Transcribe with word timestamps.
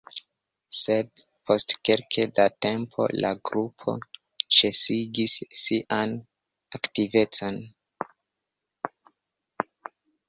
Sed, 0.75 1.21
post 1.49 1.73
kelke 1.89 2.25
da 2.39 2.45
tempo 2.67 3.05
la 3.25 3.31
grupo 3.49 3.95
ĉesigis 4.57 5.35
sian 5.65 6.17
aktivecon. 6.81 7.61